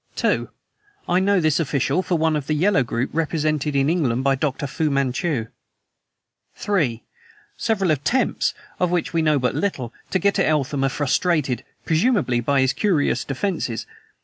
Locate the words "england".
3.87-4.23